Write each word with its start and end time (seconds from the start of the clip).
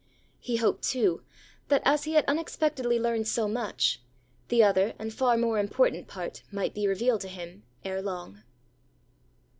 He 0.39 0.55
hoped, 0.55 0.81
too, 0.83 1.21
that 1.67 1.83
as 1.85 2.05
he 2.05 2.13
had 2.13 2.25
unexpectedly 2.25 2.97
learned 2.99 3.27
so 3.27 3.47
much, 3.47 4.01
the 4.47 4.63
other 4.63 4.95
and 4.97 5.13
far 5.13 5.37
more 5.37 5.59
important 5.59 6.07
part 6.07 6.41
might 6.51 6.73
be 6.73 6.87
revealed 6.87 7.21
to 7.21 7.27
him 7.27 7.61
ere 7.85 8.01
long. 8.01 8.41